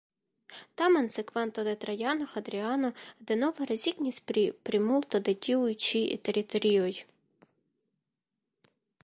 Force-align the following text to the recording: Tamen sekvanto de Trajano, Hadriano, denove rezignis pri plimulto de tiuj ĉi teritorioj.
Tamen 0.81 1.09
sekvanto 1.15 1.65
de 1.67 1.75
Trajano, 1.83 2.27
Hadriano, 2.31 2.89
denove 3.33 3.67
rezignis 3.73 4.19
pri 4.31 4.47
plimulto 4.71 5.23
de 5.29 5.37
tiuj 5.49 5.77
ĉi 5.89 6.03
teritorioj. 6.31 6.91